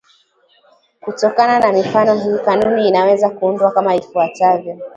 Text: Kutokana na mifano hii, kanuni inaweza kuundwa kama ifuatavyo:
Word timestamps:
Kutokana 1.03 1.59
na 1.59 1.71
mifano 1.71 2.15
hii, 2.15 2.37
kanuni 2.45 2.87
inaweza 2.87 3.29
kuundwa 3.29 3.71
kama 3.71 3.95
ifuatavyo: 3.95 4.79